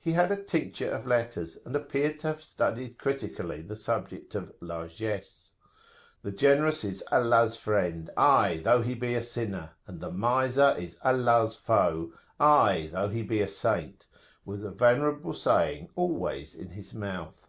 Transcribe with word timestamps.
He 0.00 0.14
had 0.14 0.32
a 0.32 0.42
tincture 0.42 0.90
of 0.90 1.06
letters, 1.06 1.56
and 1.64 1.76
appeared 1.76 2.18
to 2.18 2.26
have 2.26 2.42
studied 2.42 2.98
critically 2.98 3.62
the 3.62 3.76
subject 3.76 4.34
of 4.34 4.52
"largesse." 4.60 5.52
"The 6.24 6.32
Generous 6.32 6.82
is 6.82 7.04
Allah's 7.12 7.56
friend, 7.56 8.10
aye, 8.16 8.60
though 8.64 8.82
he 8.82 8.94
be 8.94 9.14
a 9.14 9.22
Sinner, 9.22 9.70
and 9.86 10.00
the 10.00 10.10
Miser 10.10 10.74
is 10.76 10.98
Allah's 11.04 11.54
Foe, 11.54 12.12
aye, 12.40 12.90
though 12.92 13.10
he 13.10 13.22
be 13.22 13.40
a 13.40 13.46
Saint," 13.46 14.08
was 14.44 14.64
a 14.64 14.70
venerable 14.72 15.32
saying 15.32 15.90
always 15.94 16.56
in 16.56 16.70
his 16.70 16.92
mouth. 16.92 17.46